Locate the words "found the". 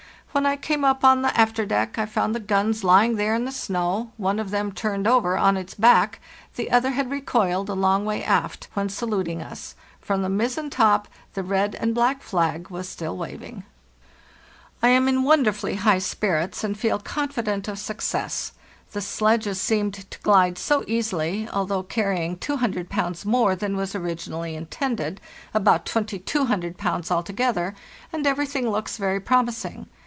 2.05-2.39